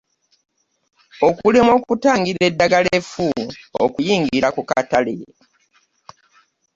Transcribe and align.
Okulemwa 1.27 1.73
okutangira 1.79 2.41
eddagala 2.49 2.89
effu 2.99 3.25
okuyingira 3.83 4.47
ku 4.55 4.61
katale. 4.69 5.15